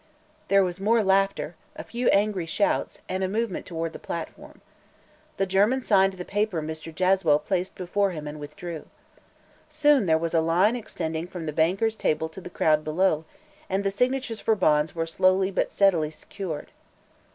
[0.47, 4.59] There was more laughter, a few angry shouts, and a movement toward the platform.
[5.37, 6.91] The German signed the paper Mr.
[6.91, 8.87] Jaswell placed before him and withdrew.
[9.69, 13.25] Soon there was a line extending from the banker's table to the crowd below,
[13.69, 16.71] and the signatures for bonds were slowly but steadily secured.